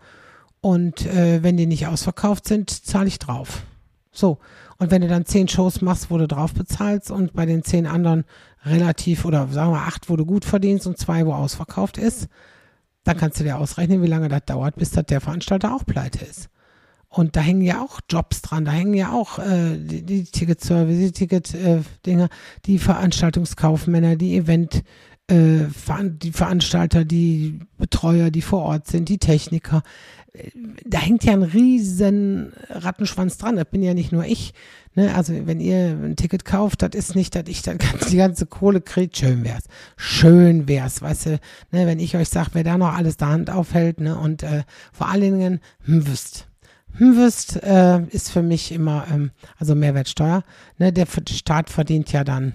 [0.62, 3.64] und äh, wenn die nicht ausverkauft sind, zahle ich drauf.
[4.12, 4.38] So.
[4.78, 7.86] Und wenn du dann zehn Shows machst, wo du drauf bezahlst und bei den zehn
[7.86, 8.26] anderen
[8.66, 12.28] relativ oder sagen wir acht, wo du gut verdienst und zwei, wo ausverkauft ist,
[13.04, 16.24] dann kannst du dir ausrechnen, wie lange das dauert, bis das der Veranstalter auch pleite
[16.26, 16.50] ist.
[17.10, 20.98] Und da hängen ja auch Jobs dran, da hängen ja auch äh, die, die Ticket-Service,
[20.98, 22.30] die Ticket-Dinger, äh,
[22.66, 24.84] die Veranstaltungskaufmänner, die Event-
[25.28, 25.66] äh,
[26.02, 29.84] die Veranstalter, die Betreuer, die vor Ort sind, die Techniker.
[30.86, 33.58] Da hängt ja ein riesen Rattenschwanz dran.
[33.58, 34.54] Das bin ja nicht nur ich.
[34.96, 35.14] Ne?
[35.14, 37.78] Also wenn ihr ein Ticket kauft, das ist nicht, dass ich dann
[38.10, 39.16] die ganze Kohle kriege.
[39.16, 39.64] Schön wär's.
[39.98, 41.30] Schön wär's, weißt du,
[41.72, 41.86] ne?
[41.86, 44.18] wenn ich euch sage, wer da noch alles der Hand aufhält ne?
[44.18, 44.64] und äh,
[44.94, 46.48] vor allen Dingen hm, wüsst.
[46.96, 50.44] Hm, wüsst äh, ist für mich immer, ähm, also Mehrwertsteuer.
[50.78, 50.94] Ne?
[50.94, 52.54] Der Staat verdient ja dann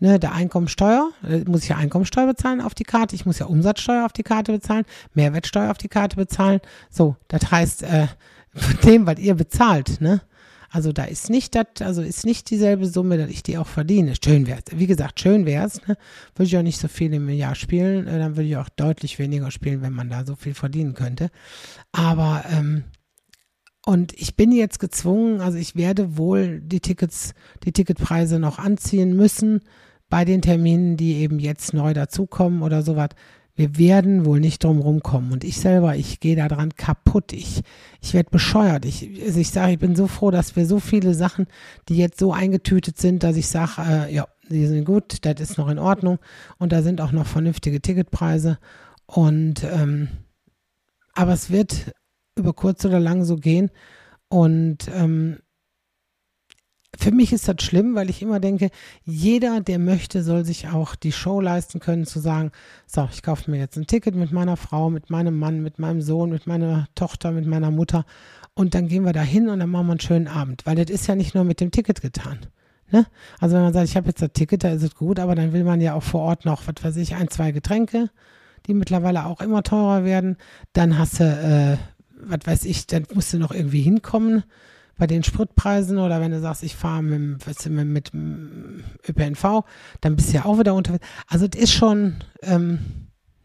[0.00, 3.46] ne, der Einkommensteuer, äh, muss ich ja Einkommensteuer bezahlen auf die Karte, ich muss ja
[3.46, 4.84] Umsatzsteuer auf die Karte bezahlen,
[5.14, 6.60] Mehrwertsteuer auf die Karte bezahlen.
[6.90, 8.08] So, das heißt, äh,
[8.54, 10.22] von dem, was ihr bezahlt, ne?
[10.72, 14.14] Also da ist nicht das, also ist nicht dieselbe Summe, dass ich die auch verdiene.
[14.22, 14.62] Schön wär's.
[14.70, 15.84] Wie gesagt, schön wär's.
[15.88, 15.96] Ne?
[16.36, 19.18] Würde ich auch nicht so viel im Jahr spielen, äh, dann würde ich auch deutlich
[19.18, 21.30] weniger spielen, wenn man da so viel verdienen könnte.
[21.90, 22.84] Aber ähm,
[23.84, 27.34] und ich bin jetzt gezwungen, also ich werde wohl die Tickets,
[27.64, 29.62] die Ticketpreise noch anziehen müssen,
[30.10, 33.10] bei den Terminen, die eben jetzt neu dazukommen oder sowas.
[33.54, 35.32] Wir werden wohl nicht drum rumkommen.
[35.32, 37.32] Und ich selber, ich gehe da dran kaputt.
[37.32, 37.62] Ich,
[38.00, 38.84] ich werde bescheuert.
[38.84, 41.46] Ich, also ich sage, ich bin so froh, dass wir so viele Sachen,
[41.88, 45.58] die jetzt so eingetütet sind, dass ich sage, äh, ja, die sind gut, das ist
[45.58, 46.18] noch in Ordnung.
[46.58, 48.58] Und da sind auch noch vernünftige Ticketpreise.
[49.06, 50.08] Und ähm,
[51.14, 51.92] aber es wird
[52.36, 53.70] über kurz oder lang so gehen.
[54.28, 55.38] Und ähm,
[57.00, 58.70] für mich ist das schlimm, weil ich immer denke,
[59.04, 62.52] jeder, der möchte, soll sich auch die Show leisten können, zu sagen,
[62.86, 66.02] so, ich kaufe mir jetzt ein Ticket mit meiner Frau, mit meinem Mann, mit meinem
[66.02, 68.04] Sohn, mit meiner Tochter, mit meiner Mutter
[68.54, 70.90] und dann gehen wir da hin und dann machen wir einen schönen Abend, weil das
[70.90, 72.40] ist ja nicht nur mit dem Ticket getan.
[72.90, 73.06] Ne?
[73.38, 75.54] Also wenn man sagt, ich habe jetzt das Ticket, da ist es gut, aber dann
[75.54, 78.10] will man ja auch vor Ort noch, was weiß ich, ein, zwei Getränke,
[78.66, 80.36] die mittlerweile auch immer teurer werden.
[80.74, 81.78] Dann hast du, äh,
[82.22, 84.44] was weiß ich, dann musst du noch irgendwie hinkommen
[85.00, 88.12] bei den Spritpreisen oder wenn du sagst, ich fahre mit, mit, mit
[89.08, 89.64] ÖPNV,
[90.02, 91.04] dann bist du ja auch wieder unterwegs.
[91.26, 92.78] Also es ist schon, ähm,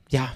[0.10, 0.34] ja,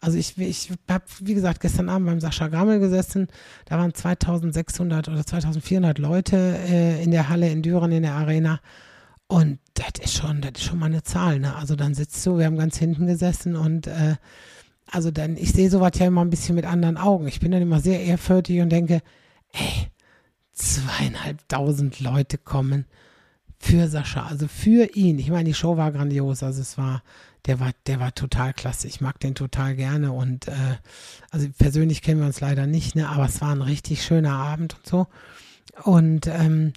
[0.00, 3.28] also ich, ich habe, wie gesagt, gestern Abend beim Sascha Grammel gesessen,
[3.64, 8.60] da waren 2600 oder 2400 Leute äh, in der Halle in Düren in der Arena
[9.28, 11.56] und das ist schon, das ist schon mal eine Zahl, ne?
[11.56, 14.16] Also dann sitzt du, wir haben ganz hinten gesessen und äh,
[14.90, 17.28] also dann, ich sehe sowas ja immer ein bisschen mit anderen Augen.
[17.28, 19.00] Ich bin dann immer sehr ehrfürchtig und denke,
[19.52, 19.88] ey,
[20.60, 22.84] zweieinhalbtausend Leute kommen
[23.58, 25.18] für Sascha, also für ihn.
[25.18, 27.02] Ich meine, die Show war grandios, also es war,
[27.46, 28.86] der war, der war total klasse.
[28.88, 30.76] Ich mag den total gerne und äh,
[31.30, 34.76] also persönlich kennen wir uns leider nicht, ne, aber es war ein richtig schöner Abend
[34.76, 35.06] und so.
[35.82, 36.72] Und ähm,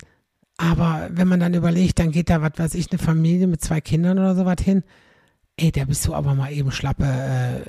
[0.57, 3.81] aber wenn man dann überlegt, dann geht da, was weiß ich, eine Familie mit zwei
[3.81, 4.83] Kindern oder sowas hin,
[5.57, 7.61] ey, da bist du aber mal eben schlappe, äh,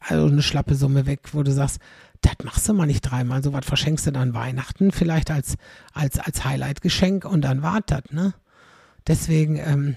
[0.00, 1.80] also eine schlappe Summe weg, wo du sagst,
[2.22, 3.42] das machst du mal nicht dreimal.
[3.42, 5.56] So was verschenkst du dann Weihnachten vielleicht als,
[5.92, 8.34] als, als Highlight-Geschenk und dann wartet, ne?
[9.06, 9.96] Deswegen, ähm,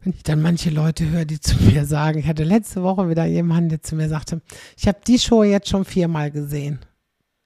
[0.00, 3.24] wenn ich dann manche Leute höre, die zu mir sagen, ich hatte letzte Woche wieder
[3.24, 4.40] jemanden, der zu mir sagte,
[4.76, 6.80] ich habe die Show jetzt schon viermal gesehen.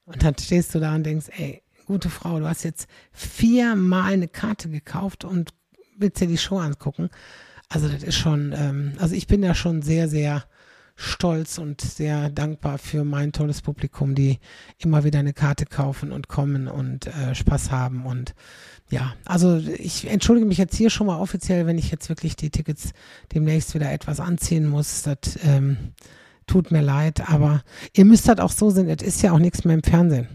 [0.04, 4.28] Und dann stehst du da und denkst, ey, gute Frau, du hast jetzt viermal eine
[4.28, 5.54] Karte gekauft und
[5.96, 7.08] willst dir die Show angucken.
[7.68, 10.44] Also das ist schon, ähm, also ich bin ja schon sehr, sehr
[10.96, 14.38] stolz und sehr dankbar für mein tolles Publikum, die
[14.78, 18.06] immer wieder eine Karte kaufen und kommen und äh, Spaß haben.
[18.06, 18.34] Und
[18.90, 22.50] ja, also ich entschuldige mich jetzt hier schon mal offiziell, wenn ich jetzt wirklich die
[22.50, 22.92] Tickets
[23.34, 25.02] demnächst wieder etwas anziehen muss.
[25.02, 25.76] Das ähm,
[26.46, 27.62] tut mir leid, aber
[27.94, 30.28] ihr müsst halt auch so sehen, es ist ja auch nichts mehr im Fernsehen.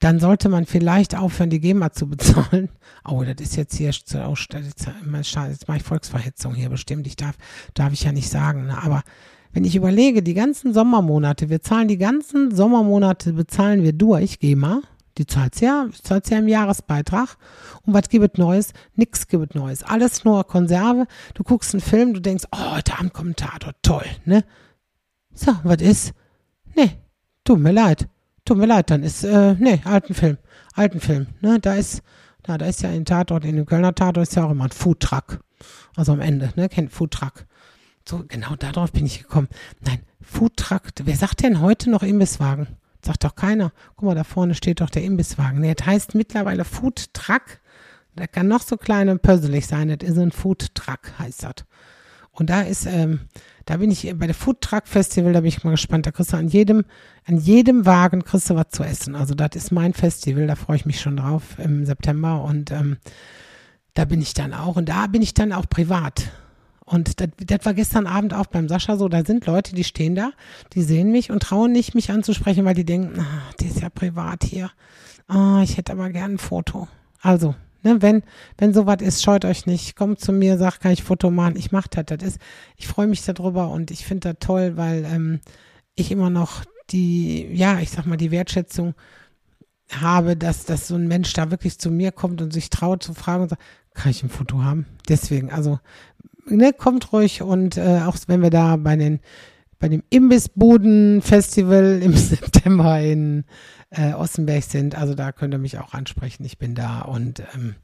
[0.00, 2.68] dann sollte man vielleicht aufhören, die GEMA zu bezahlen.
[3.06, 4.66] Oh, das ist jetzt hier Ausstellung.
[4.66, 7.06] Jetzt mache ich Volksverhetzung hier bestimmt.
[7.06, 7.36] Ich darf,
[7.74, 8.68] darf ich ja nicht sagen.
[8.68, 8.82] Ne?
[8.82, 9.02] Aber
[9.54, 14.82] wenn ich überlege, die ganzen Sommermonate, wir zahlen die ganzen Sommermonate, bezahlen wir durch, GEMA.
[15.16, 17.36] Die zahlt ja, zahlt ja im Jahresbeitrag.
[17.86, 18.72] Und was gibt es Neues?
[18.96, 19.84] Nix gibt es Neues.
[19.84, 21.06] Alles nur Konserve.
[21.34, 24.44] Du guckst einen Film, du denkst, oh, heute Abend Kommentator, toll, ne?
[25.32, 26.14] So, was ist?
[26.74, 26.90] Nee,
[27.44, 28.08] tut mir leid.
[28.44, 30.36] Tut mir leid, dann ist, äh, nee, alten Film.
[30.74, 31.60] Alten Film, ne?
[31.60, 32.02] Da ist,
[32.42, 34.70] da, da ist ja in Tatort, in dem Kölner Tatort ist ja auch immer ein
[34.70, 35.38] Foodtruck.
[35.94, 36.68] Also am Ende, ne?
[36.68, 37.46] Kennt Foodtruck.
[38.06, 39.48] So, genau darauf bin ich gekommen.
[39.80, 42.66] Nein, Foodtruck, wer sagt denn heute noch Imbisswagen?
[43.02, 43.72] Sagt doch keiner.
[43.96, 45.62] Guck mal, da vorne steht doch der Imbisswagen.
[45.62, 47.42] Das heißt mittlerweile Foodtruck.
[48.16, 49.88] Der kann noch so klein und pörselig sein.
[49.88, 51.64] Das ist ein Foodtruck, heißt das.
[52.34, 53.20] Und da ist, ähm,
[53.64, 56.06] da bin ich bei der Food Truck Festival, da bin ich mal gespannt.
[56.06, 56.84] Da kriegst du an jedem,
[57.26, 59.14] an jedem Wagen kriegst du was zu essen.
[59.14, 62.42] Also das ist mein Festival, da freue ich mich schon drauf im September.
[62.42, 62.98] Und ähm,
[63.94, 64.76] da bin ich dann auch.
[64.76, 66.30] Und da bin ich dann auch privat.
[66.84, 69.08] Und das, war gestern Abend auch beim Sascha so.
[69.08, 70.32] Da sind Leute, die stehen da,
[70.74, 73.88] die sehen mich und trauen nicht, mich anzusprechen, weil die denken, ah, die ist ja
[73.88, 74.70] privat hier.
[75.26, 76.88] Ah, ich hätte aber gern ein Foto.
[77.20, 78.22] Also, Ne, wenn,
[78.56, 79.94] wenn sowas ist, scheut euch nicht.
[79.94, 81.56] Kommt zu mir, sagt, kann ich Foto machen?
[81.56, 82.06] Ich mache das.
[82.06, 82.38] Das ist,
[82.76, 85.40] ich freue mich darüber und ich finde das toll, weil ähm,
[85.94, 88.94] ich immer noch die, ja, ich sag mal, die Wertschätzung
[89.90, 93.12] habe, dass, dass so ein Mensch da wirklich zu mir kommt und sich traut zu
[93.12, 94.86] fragen und sagt, kann ich ein Foto haben?
[95.06, 95.78] Deswegen, also,
[96.46, 99.20] ne, kommt ruhig und äh, auch wenn wir da bei den
[99.78, 103.44] bei dem Imbissboden-Festival im September in
[103.90, 104.94] äh, Ossenberg sind.
[104.94, 106.44] Also da könnt ihr mich auch ansprechen.
[106.44, 107.74] Ich bin da und ähm,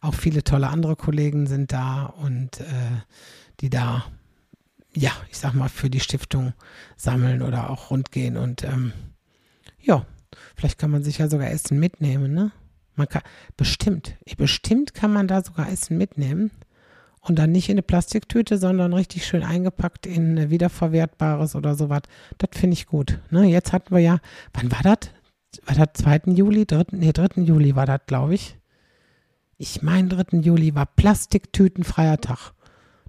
[0.00, 2.64] auch viele tolle andere Kollegen sind da und äh,
[3.60, 4.04] die da,
[4.94, 6.52] ja, ich sag mal, für die Stiftung
[6.96, 8.36] sammeln oder auch rundgehen.
[8.36, 8.92] Und ähm,
[9.80, 10.04] ja,
[10.56, 12.52] vielleicht kann man sich ja sogar Essen mitnehmen, ne?
[12.96, 13.22] Man kann,
[13.58, 16.50] bestimmt, bestimmt kann man da sogar Essen mitnehmen.
[17.26, 22.02] Und dann nicht in eine Plastiktüte, sondern richtig schön eingepackt in wiederverwertbares oder sowas.
[22.38, 23.18] Das finde ich gut.
[23.30, 24.18] Ne, jetzt hatten wir ja,
[24.52, 25.10] wann war das?
[25.64, 26.32] War das 2.
[26.32, 26.66] Juli?
[26.66, 26.84] 3.
[26.92, 27.42] Nee, 3.
[27.42, 28.56] Juli war das, glaube ich.
[29.58, 30.38] Ich meine, 3.
[30.38, 32.52] Juli war Plastiktütenfreier Tag.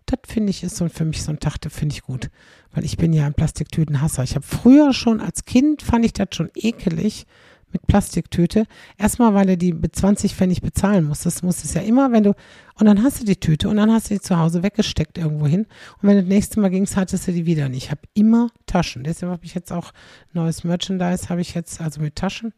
[0.07, 2.31] Das finde ich ist so für mich so ein Tag, das finde ich gut.
[2.71, 4.23] Weil ich bin ja ein Plastiktütenhasser.
[4.23, 7.27] Ich habe früher schon als Kind fand ich das schon ekelig,
[7.71, 8.65] mit Plastiktüte.
[8.97, 11.21] Erstmal, weil er die mit 20 Pfennig bezahlen muss.
[11.21, 12.33] Das muss es ja immer, wenn du,
[12.75, 15.47] und dann hast du die Tüte und dann hast du die zu Hause weggesteckt irgendwo
[15.47, 15.67] hin.
[16.01, 17.85] Und wenn du das nächste Mal gingst, hattest du die wieder nicht.
[17.85, 19.03] Ich habe immer Taschen.
[19.03, 19.91] Deshalb habe ich jetzt auch
[20.33, 22.53] neues Merchandise, habe ich jetzt, also mit Taschen.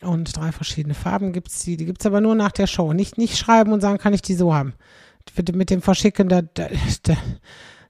[0.00, 1.76] Und drei verschiedene Farben gibt es die.
[1.76, 2.92] Die gibt es aber nur nach der Show.
[2.92, 4.74] Nicht, nicht schreiben und sagen, kann ich die so haben.
[5.36, 6.66] Mit dem Verschicken, da, da,
[7.04, 7.16] da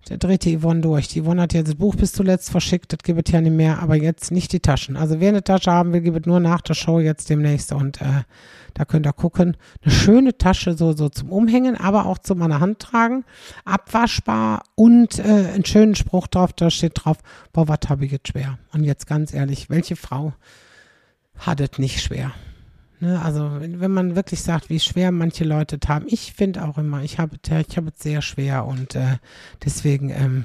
[0.09, 1.09] der dreht die Yvonne durch.
[1.09, 3.81] Die Yvonne hat ja das Buch bis zuletzt verschickt, das gibt es ja nicht mehr,
[3.81, 4.97] aber jetzt nicht die Taschen.
[4.97, 8.23] Also wer eine Tasche haben will, gibt nur nach der Show jetzt demnächst und äh,
[8.75, 9.57] da könnt ihr gucken.
[9.83, 13.25] Eine schöne Tasche so, so zum Umhängen, aber auch zum an der Hand tragen,
[13.65, 17.19] abwaschbar und äh, einen schönen Spruch drauf, da steht drauf,
[17.53, 18.59] boah, was habe ich jetzt schwer.
[18.73, 20.33] Und jetzt ganz ehrlich, welche Frau
[21.37, 22.33] hat es nicht schwer?
[23.03, 27.03] Ne, also wenn man wirklich sagt, wie schwer manche Leute haben, ich finde auch immer,
[27.03, 29.17] ich habe ich hab es sehr schwer und äh,
[29.65, 30.45] deswegen, ähm,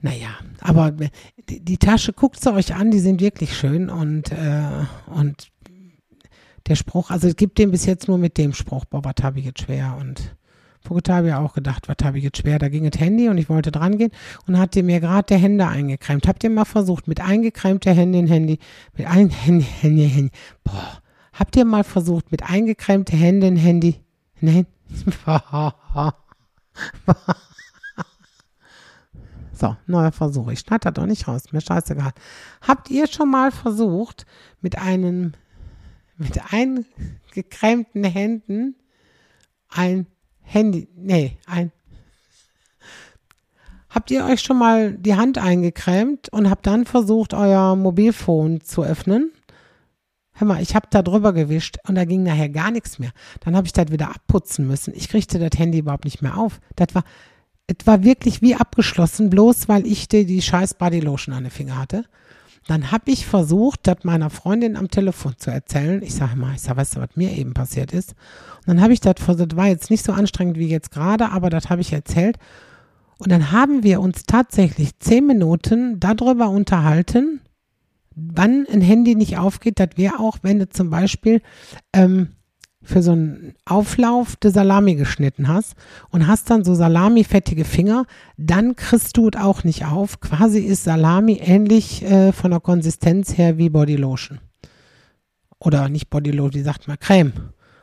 [0.00, 0.30] naja,
[0.62, 0.92] aber
[1.50, 5.50] die, die Tasche guckt sie euch an, die sind wirklich schön und, äh, und
[6.68, 9.38] der Spruch, also es gibt den bis jetzt nur mit dem Spruch, boah, was habe
[9.38, 10.34] ich jetzt schwer und
[10.80, 12.58] Vorher habe ich auch gedacht, was habe ich jetzt schwer?
[12.58, 14.12] Da ging das Handy und ich wollte dran gehen
[14.46, 16.26] und hatte mir gerade der Hände eingecremt.
[16.26, 18.58] Habt ihr mal versucht, mit eingecremter Hände in Handy,
[18.96, 20.30] mit ein Handy, Handy, Handy,
[20.64, 21.02] boah,
[21.38, 24.00] Habt ihr mal versucht, mit eingecremte Hände ein Handy?
[24.40, 24.66] Nein?
[29.52, 30.50] so, neuer Versuch.
[30.50, 31.52] Ich schneide das doch nicht raus.
[31.52, 32.10] Mir scheißegal.
[32.60, 34.26] Habt ihr schon mal versucht,
[34.60, 35.34] mit einem,
[36.16, 38.74] mit eingecremten Händen
[39.68, 40.08] ein
[40.42, 41.70] Handy, nee, ein
[43.90, 48.82] Habt ihr euch schon mal die Hand eingecremt und habt dann versucht, euer Mobilfon zu
[48.82, 49.32] öffnen?
[50.38, 53.10] Hör mal, ich habe da drüber gewischt und da ging nachher gar nichts mehr.
[53.40, 54.94] Dann habe ich das wieder abputzen müssen.
[54.94, 56.60] Ich kriegte das Handy überhaupt nicht mehr auf.
[56.76, 57.02] Das war,
[57.66, 61.76] es war wirklich wie abgeschlossen, bloß weil ich die, die scheiß Bodylotion an den Finger
[61.76, 62.04] hatte.
[62.68, 66.02] Dann habe ich versucht, das meiner Freundin am Telefon zu erzählen.
[66.02, 68.14] Ich sage mal, ich sage, weißt du, was mir eben passiert ist?
[68.58, 71.50] Und dann habe ich das das war jetzt nicht so anstrengend wie jetzt gerade, aber
[71.50, 72.38] das habe ich erzählt.
[73.18, 77.40] Und dann haben wir uns tatsächlich zehn Minuten darüber unterhalten,
[78.32, 81.42] wann ein Handy nicht aufgeht, das wäre auch, wenn du zum Beispiel
[81.92, 82.28] ähm,
[82.82, 85.74] für so einen Auflauf de Salami geschnitten hast
[86.10, 90.20] und hast dann so Salami-fettige Finger, dann kriegst du es auch nicht auf.
[90.20, 94.40] Quasi ist Salami ähnlich äh, von der Konsistenz her wie Bodylotion.
[95.58, 97.32] oder nicht Bodylotion, wie sagt man, Creme,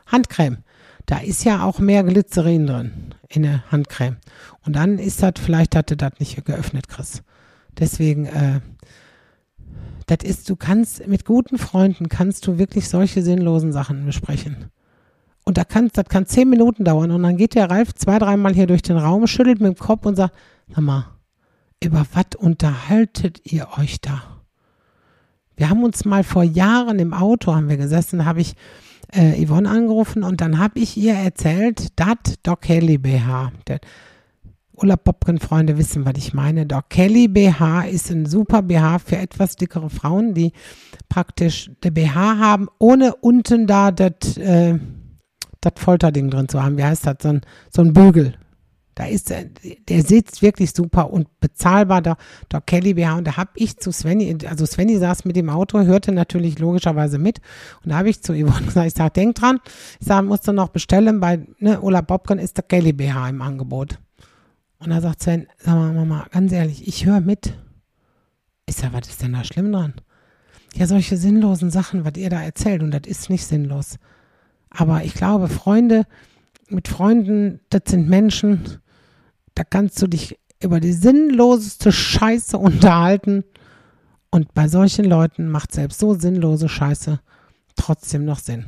[0.06, 0.58] Handcreme.
[1.04, 4.16] Da ist ja auch mehr Glycerin drin in der Handcreme.
[4.64, 7.22] Und dann ist das, vielleicht hatte das nicht geöffnet, Chris.
[7.78, 8.60] Deswegen, äh,
[10.06, 14.70] das ist, du kannst, mit guten Freunden kannst du wirklich solche sinnlosen Sachen besprechen.
[15.44, 18.54] Und da kann, das kann zehn Minuten dauern und dann geht der Ralf zwei, dreimal
[18.54, 20.34] hier durch den Raum, schüttelt mit dem Kopf und sagt,
[20.68, 21.06] sag mal,
[21.82, 24.22] über was unterhaltet ihr euch da?
[25.56, 28.54] Wir haben uns mal vor Jahren im Auto haben wir gesessen, habe ich
[29.12, 33.52] äh, Yvonne angerufen und dann habe ich ihr erzählt, dat Doc Kelly BH.
[33.66, 33.80] Der
[34.76, 36.66] Ulla Popken-Freunde wissen, was ich meine.
[36.66, 40.52] Doc Kelly BH ist ein super BH für etwas dickere Frauen, die
[41.08, 44.78] praktisch der BH haben, ohne unten da das äh,
[45.76, 46.76] Folterding drin zu haben.
[46.76, 47.16] Wie heißt das?
[47.22, 48.34] So ein, so ein Bügel.
[48.96, 49.44] Da ist der,
[49.88, 52.16] der sitzt wirklich super und bezahlbar, der,
[52.50, 53.18] der Kelly BH.
[53.18, 57.18] Und da habe ich zu Svenny, also Svenny saß mit dem Auto, hörte natürlich logischerweise
[57.18, 57.40] mit.
[57.84, 59.58] Und da habe ich zu Yvonne gesagt, ich sage, denk dran,
[60.00, 63.42] ich sage, musst du noch bestellen, bei ne, Ola Bobkan ist der Kelly BH im
[63.42, 63.98] Angebot.
[64.78, 67.54] Und da sagt Sven, sag mal, Mama, ganz ehrlich, ich höre mit.
[68.66, 69.94] Ich sage, was ist denn da schlimm dran?
[70.74, 73.96] Ja, solche sinnlosen Sachen, was ihr da erzählt, und das ist nicht sinnlos.
[74.70, 76.04] Aber ich glaube, Freunde,
[76.68, 78.78] mit Freunden, das sind Menschen,
[79.54, 83.44] da kannst du dich über die sinnloseste Scheiße unterhalten.
[84.30, 87.20] Und bei solchen Leuten macht selbst so sinnlose Scheiße
[87.76, 88.66] trotzdem noch Sinn.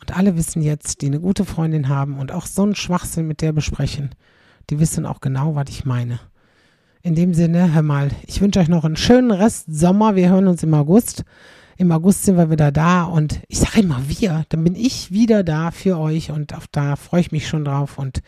[0.00, 3.42] Und alle wissen jetzt, die eine gute Freundin haben und auch so einen Schwachsinn mit
[3.42, 4.10] der besprechen,
[4.70, 6.20] die wissen auch genau, was ich meine.
[7.02, 10.16] In dem Sinne, hör mal, ich wünsche euch noch einen schönen Rest Sommer.
[10.16, 11.24] Wir hören uns im August.
[11.76, 15.42] Im August sind wir wieder da und ich sage immer wir, dann bin ich wieder
[15.42, 17.96] da für euch und auf da freue ich mich schon drauf.
[17.96, 18.20] Und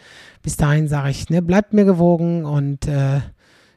[0.42, 3.16] bis dahin sage ich, ne, bleibt mir gewogen und äh,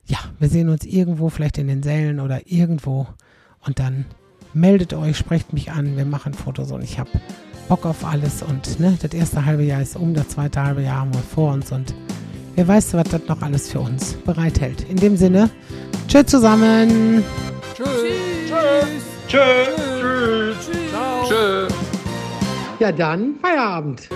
[0.05, 3.05] ja, wir sehen uns irgendwo, vielleicht in den Sälen oder irgendwo.
[3.65, 4.05] Und dann
[4.53, 7.09] meldet euch, sprecht mich an, wir machen Fotos und ich habe
[7.67, 8.43] Bock auf alles.
[8.43, 11.51] Und ne, das erste halbe Jahr ist um, das zweite halbe Jahr haben wir vor
[11.51, 11.93] uns und
[12.55, 14.85] wer weiß, was das noch alles für uns bereithält.
[14.89, 15.49] In dem Sinne,
[16.07, 17.23] tschüss zusammen.
[17.75, 17.87] Tschüss.
[18.47, 19.03] Tschüss.
[19.27, 19.41] Tschüss.
[19.99, 20.55] Tschüss.
[20.65, 21.29] Tschüss.
[21.29, 21.73] Tschüss.
[22.79, 24.09] Ja, dann Feierabend.